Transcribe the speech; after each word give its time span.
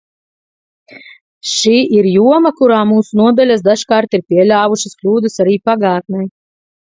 Šī 1.49 1.73
ir 1.97 2.07
joma, 2.13 2.51
kurā 2.61 2.79
mūsu 2.93 3.19
nodaļas 3.21 3.63
dažkārt 3.69 4.19
ir 4.19 4.25
pieļāvušas 4.33 4.97
kļūdas 5.03 5.37
arī 5.45 5.59
pagātnē. 5.71 6.27